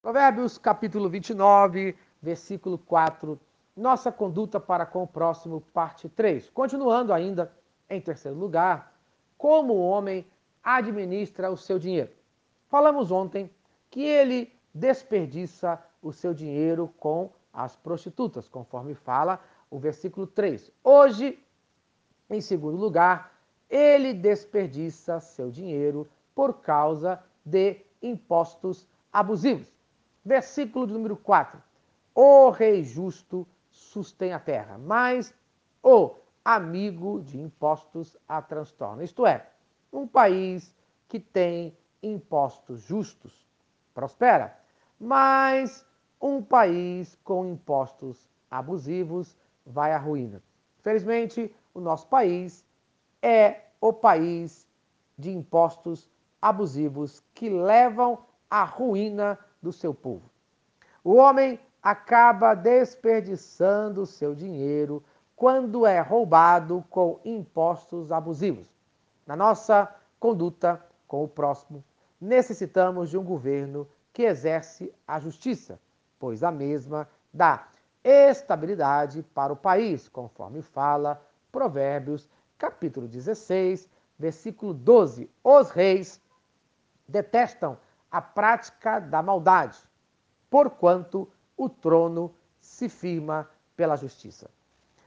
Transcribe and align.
Provérbios 0.00 0.56
capítulo 0.58 1.08
29, 1.08 1.96
versículo 2.22 2.78
4. 2.78 3.38
Nossa 3.76 4.12
conduta 4.12 4.60
para 4.60 4.86
com 4.86 5.02
o 5.02 5.06
próximo, 5.08 5.60
parte 5.72 6.08
3. 6.08 6.48
Continuando 6.50 7.12
ainda, 7.12 7.52
em 7.90 8.00
terceiro 8.00 8.38
lugar, 8.38 8.96
como 9.36 9.74
o 9.74 9.88
homem 9.88 10.24
administra 10.62 11.50
o 11.50 11.56
seu 11.56 11.80
dinheiro. 11.80 12.10
Falamos 12.68 13.10
ontem 13.10 13.50
que 13.90 14.02
ele 14.02 14.52
desperdiça 14.72 15.82
o 16.00 16.12
seu 16.12 16.32
dinheiro 16.32 16.94
com 17.00 17.32
as 17.52 17.74
prostitutas, 17.74 18.48
conforme 18.48 18.94
fala 18.94 19.40
o 19.68 19.80
versículo 19.80 20.28
3. 20.28 20.70
Hoje, 20.84 21.42
em 22.30 22.40
segundo 22.40 22.76
lugar, 22.76 23.32
ele 23.68 24.14
desperdiça 24.14 25.18
seu 25.18 25.50
dinheiro 25.50 26.06
por 26.36 26.60
causa 26.60 27.20
de 27.44 27.80
impostos 28.00 28.86
abusivos. 29.12 29.77
Versículo 30.24 30.86
de 30.86 30.92
número 30.92 31.16
4. 31.16 31.62
O 32.14 32.50
rei 32.50 32.82
justo 32.82 33.46
sustém 33.70 34.32
a 34.32 34.38
terra, 34.38 34.76
mas 34.78 35.32
o 35.82 36.14
amigo 36.44 37.20
de 37.20 37.38
impostos 37.38 38.16
a 38.28 38.42
transtorna. 38.42 39.04
Isto 39.04 39.26
é, 39.26 39.46
um 39.92 40.06
país 40.06 40.74
que 41.06 41.20
tem 41.20 41.76
impostos 42.02 42.80
justos 42.82 43.46
prospera, 43.94 44.56
mas 44.98 45.84
um 46.20 46.42
país 46.42 47.16
com 47.24 47.46
impostos 47.46 48.28
abusivos 48.50 49.36
vai 49.66 49.92
à 49.92 49.98
ruína. 49.98 50.42
Felizmente, 50.80 51.54
o 51.74 51.80
nosso 51.80 52.06
país 52.06 52.64
é 53.20 53.62
o 53.80 53.92
país 53.92 54.66
de 55.16 55.30
impostos 55.30 56.08
abusivos 56.40 57.22
que 57.34 57.48
levam 57.48 58.24
à 58.48 58.64
ruína 58.64 59.38
do 59.60 59.72
seu 59.72 59.94
povo. 59.94 60.30
O 61.02 61.14
homem 61.14 61.58
acaba 61.82 62.54
desperdiçando 62.54 64.06
seu 64.06 64.34
dinheiro 64.34 65.02
quando 65.34 65.86
é 65.86 66.00
roubado 66.00 66.84
com 66.90 67.20
impostos 67.24 68.10
abusivos. 68.10 68.66
Na 69.26 69.36
nossa 69.36 69.94
conduta 70.18 70.84
com 71.06 71.22
o 71.22 71.28
próximo, 71.28 71.84
necessitamos 72.20 73.10
de 73.10 73.16
um 73.16 73.24
governo 73.24 73.88
que 74.12 74.22
exerce 74.24 74.92
a 75.06 75.20
justiça, 75.20 75.78
pois 76.18 76.42
a 76.42 76.50
mesma 76.50 77.08
dá 77.32 77.68
estabilidade 78.02 79.22
para 79.22 79.52
o 79.52 79.56
país, 79.56 80.08
conforme 80.08 80.60
fala 80.60 81.22
Provérbios, 81.52 82.28
capítulo 82.56 83.06
16, 83.06 83.88
versículo 84.18 84.74
12. 84.74 85.30
Os 85.44 85.70
reis 85.70 86.20
detestam 87.06 87.78
a 88.10 88.20
prática 88.22 88.98
da 88.98 89.22
maldade, 89.22 89.78
porquanto 90.48 91.30
o 91.56 91.68
trono 91.68 92.34
se 92.60 92.88
firma 92.88 93.48
pela 93.76 93.96
justiça. 93.96 94.50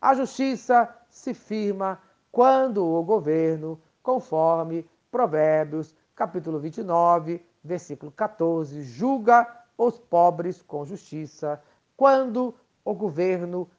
A 0.00 0.14
justiça 0.14 0.94
se 1.08 1.32
firma 1.32 2.00
quando 2.30 2.84
o 2.84 3.02
governo, 3.02 3.80
conforme 4.02 4.88
Provérbios, 5.10 5.94
capítulo 6.14 6.58
29, 6.58 7.44
versículo 7.62 8.12
14, 8.12 8.82
julga 8.82 9.64
os 9.78 9.98
pobres 9.98 10.62
com 10.62 10.84
justiça, 10.84 11.62
quando 11.96 12.54
o 12.84 12.94
governo 12.94 13.70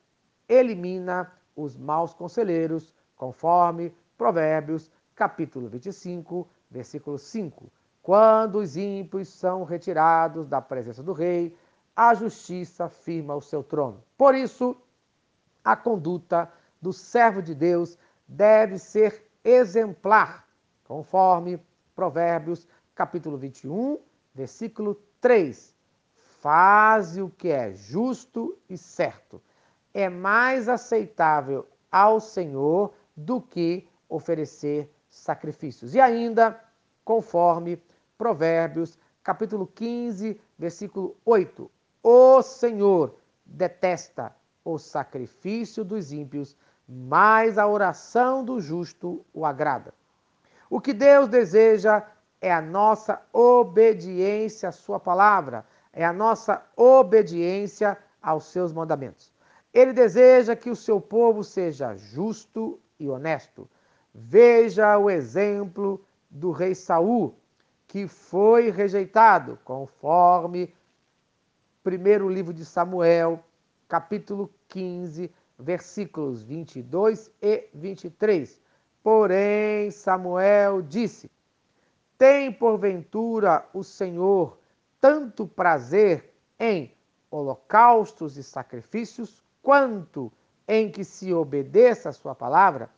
elimina 0.48 1.32
os 1.56 1.78
maus 1.78 2.14
conselheiros, 2.14 2.94
conforme 3.16 3.94
Provérbios, 4.18 4.92
capítulo 5.14 5.68
25, 5.70 6.48
versículo 6.70 7.18
5. 7.18 7.72
Quando 8.06 8.60
os 8.60 8.78
ímpios 8.78 9.30
são 9.30 9.64
retirados 9.64 10.48
da 10.48 10.62
presença 10.62 11.02
do 11.02 11.12
rei, 11.12 11.58
a 11.96 12.14
justiça 12.14 12.88
firma 12.88 13.34
o 13.34 13.42
seu 13.42 13.64
trono. 13.64 14.04
Por 14.16 14.36
isso, 14.36 14.78
a 15.64 15.76
conduta 15.76 16.48
do 16.80 16.94
servo 16.94 17.42
de 17.42 17.56
Deus 17.56 17.98
deve 18.28 18.78
ser 18.78 19.28
exemplar, 19.44 20.48
conforme 20.84 21.60
Provérbios, 21.96 22.68
capítulo 22.94 23.40
21, 23.40 23.98
versículo 24.36 25.02
3. 25.20 25.74
Faze 26.40 27.24
o 27.24 27.30
que 27.32 27.48
é 27.48 27.74
justo 27.74 28.56
e 28.70 28.78
certo. 28.78 29.42
É 29.92 30.10
mais 30.10 30.70
aceitável 30.70 31.68
ao 31.92 32.20
Senhor 32.20 32.94
do 33.18 33.42
que 33.42 33.90
oferecer 34.08 34.94
sacrifícios. 35.10 35.96
E 35.96 36.00
ainda, 36.00 36.64
conforme 37.04 37.78
Provérbios, 38.18 38.98
capítulo 39.24 39.68
15, 39.68 40.40
versículo 40.58 41.16
8. 41.26 41.70
O 42.02 42.42
Senhor 42.42 43.16
detesta 43.46 44.36
o 44.64 44.78
sacrifício 44.78 45.84
dos 45.84 46.12
ímpios, 46.12 46.56
mas 46.88 47.58
a 47.58 47.68
oração 47.68 48.44
do 48.44 48.60
justo 48.60 49.26
o 49.34 49.46
agrada. 49.46 49.94
O 50.70 50.80
que 50.80 50.94
Deus 50.94 51.28
deseja 51.28 52.04
é 52.42 52.54
a 52.54 52.62
nossa 52.62 53.22
obediência 53.34 54.70
à 54.70 54.72
Sua 54.72 55.00
palavra, 55.00 55.66
é 55.92 56.06
a 56.06 56.14
nossa 56.14 56.64
obediência 56.76 57.98
aos 58.22 58.46
seus 58.46 58.74
mandamentos. 58.74 59.32
Ele 59.74 59.94
deseja 59.94 60.56
que 60.56 60.70
o 60.70 60.76
seu 60.76 61.02
povo 61.02 61.44
seja 61.44 61.96
justo 61.96 62.80
e 63.00 63.10
honesto. 63.10 63.70
Veja 64.14 64.98
o 64.98 65.10
exemplo 65.10 66.04
do 66.30 66.52
rei 66.52 66.74
Saul, 66.74 67.36
que 67.96 68.10
foi 68.10 68.72
rejeitado, 68.72 69.58
conforme 69.64 70.76
primeiro 71.82 72.28
livro 72.28 72.54
de 72.54 72.66
Samuel, 72.66 73.42
capítulo 73.88 74.54
15, 74.68 75.32
versículos 75.58 76.44
22 76.44 77.32
e 77.42 77.70
23. 77.74 78.60
Porém, 79.02 79.92
Samuel 79.92 80.82
disse: 80.82 81.32
Tem 82.18 82.52
porventura 82.52 83.66
o 83.74 83.82
Senhor 83.82 84.60
tanto 85.00 85.48
prazer 85.48 86.34
em 86.60 86.94
holocaustos 87.32 88.36
e 88.36 88.44
sacrifícios, 88.44 89.42
quanto 89.64 90.30
em 90.68 90.92
que 90.92 91.06
se 91.06 91.34
obedeça 91.34 92.10
a 92.10 92.12
sua 92.12 92.36
palavra? 92.36 92.90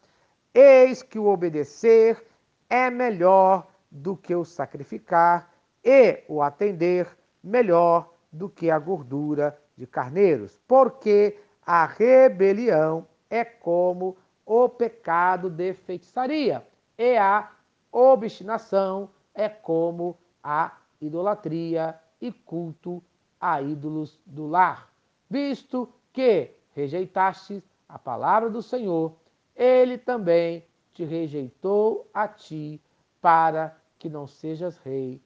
Eis 0.51 1.03
que 1.03 1.19
o 1.19 1.27
obedecer 1.27 2.25
é 2.67 2.89
melhor 2.89 3.76
do 3.97 4.15
que 4.15 4.35
o 4.35 4.45
sacrificar, 4.45 5.51
e 5.83 6.23
o 6.27 6.41
atender 6.41 7.07
melhor 7.43 8.13
do 8.31 8.49
que 8.49 8.69
a 8.69 8.77
gordura 8.77 9.57
de 9.75 9.87
carneiros, 9.87 10.59
porque 10.67 11.37
a 11.65 11.85
rebelião 11.85 13.07
é 13.29 13.43
como 13.43 14.17
o 14.45 14.69
pecado 14.69 15.49
de 15.49 15.73
feitiçaria, 15.73 16.65
e 16.97 17.17
a 17.17 17.51
obstinação 17.91 19.09
é 19.33 19.49
como 19.49 20.17
a 20.43 20.77
idolatria 21.01 21.99
e 22.21 22.31
culto 22.31 23.03
a 23.39 23.61
ídolos 23.61 24.19
do 24.25 24.47
lar. 24.47 24.91
Visto 25.29 25.91
que 26.13 26.51
rejeitaste 26.73 27.63
a 27.87 27.97
palavra 27.97 28.49
do 28.49 28.61
Senhor, 28.61 29.15
ele 29.55 29.97
também 29.97 30.65
te 30.93 31.03
rejeitou 31.03 32.09
a 32.13 32.27
ti, 32.27 32.81
para 33.21 33.75
que 33.97 34.09
não 34.09 34.27
sejas 34.27 34.77
rei. 34.77 35.21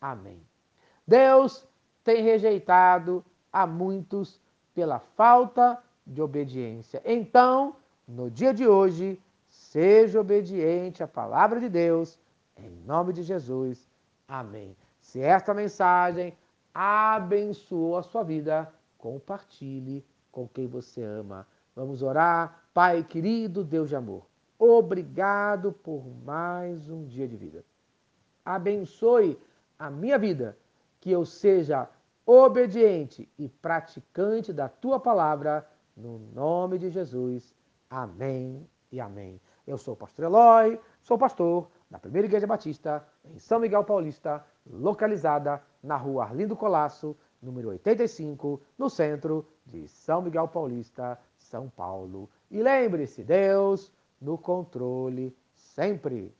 Amém. 0.00 0.40
Deus 1.06 1.66
tem 2.02 2.22
rejeitado 2.22 3.24
a 3.52 3.66
muitos 3.66 4.40
pela 4.74 4.98
falta 4.98 5.82
de 6.06 6.20
obediência. 6.20 7.00
Então, 7.04 7.76
no 8.06 8.30
dia 8.30 8.52
de 8.52 8.66
hoje, 8.66 9.20
seja 9.48 10.20
obediente 10.20 11.02
à 11.02 11.08
palavra 11.08 11.60
de 11.60 11.68
Deus, 11.68 12.18
em 12.56 12.70
nome 12.84 13.12
de 13.12 13.22
Jesus. 13.22 13.88
Amém. 14.26 14.76
Se 15.00 15.20
esta 15.20 15.54
mensagem 15.54 16.36
abençoou 16.72 17.96
a 17.96 18.02
sua 18.02 18.22
vida, 18.22 18.72
compartilhe 18.98 20.04
com 20.32 20.48
quem 20.48 20.66
você 20.66 21.02
ama. 21.02 21.46
Vamos 21.74 22.02
orar. 22.02 22.62
Pai 22.72 23.04
querido, 23.04 23.62
Deus 23.62 23.88
de 23.88 23.96
amor, 23.96 24.26
obrigado 24.58 25.72
por 25.72 26.04
mais 26.24 26.90
um 26.90 27.04
dia 27.04 27.28
de 27.28 27.36
vida. 27.36 27.64
Abençoe 28.44 29.38
a 29.78 29.90
minha 29.90 30.18
vida, 30.18 30.56
que 31.00 31.10
eu 31.10 31.24
seja 31.24 31.88
obediente 32.26 33.28
e 33.38 33.48
praticante 33.48 34.52
da 34.52 34.68
tua 34.68 34.98
palavra, 35.00 35.66
no 35.96 36.18
nome 36.18 36.78
de 36.78 36.90
Jesus. 36.90 37.54
Amém 37.88 38.68
e 38.90 39.00
amém. 39.00 39.40
Eu 39.66 39.78
sou 39.78 39.94
o 39.94 39.96
pastor 39.96 40.26
Eloy, 40.26 40.80
sou 41.02 41.16
pastor 41.16 41.70
da 41.90 41.98
Primeira 41.98 42.26
Igreja 42.26 42.46
Batista, 42.46 43.06
em 43.24 43.38
São 43.38 43.60
Miguel 43.60 43.84
Paulista, 43.84 44.44
localizada 44.66 45.62
na 45.82 45.96
rua 45.96 46.24
Arlindo 46.24 46.56
Colasso, 46.56 47.16
número 47.40 47.68
85, 47.68 48.60
no 48.76 48.90
centro 48.90 49.46
de 49.64 49.86
São 49.86 50.22
Miguel 50.22 50.48
Paulista, 50.48 51.18
São 51.36 51.68
Paulo. 51.70 52.28
E 52.50 52.62
lembre-se, 52.62 53.22
Deus 53.22 53.92
no 54.20 54.36
controle 54.36 55.36
sempre. 55.54 56.34